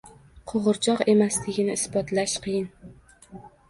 qo‘g‘irchoq 0.51 1.05
emasligini 1.15 1.79
isbotlash 1.83 2.39
qiyin. 2.49 2.71